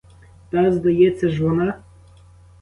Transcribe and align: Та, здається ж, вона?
Та, 0.51 0.71
здається 0.71 1.29
ж, 1.29 1.43
вона? 1.43 1.73